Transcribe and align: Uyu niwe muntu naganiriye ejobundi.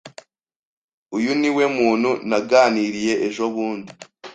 Uyu 1.17 1.31
niwe 1.39 1.65
muntu 1.77 2.09
naganiriye 2.29 3.13
ejobundi. 3.27 3.91